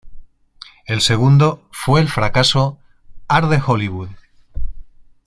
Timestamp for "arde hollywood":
3.27-4.09